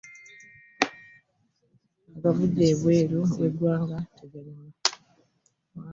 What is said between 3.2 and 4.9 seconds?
w'eggwanga teganyuma.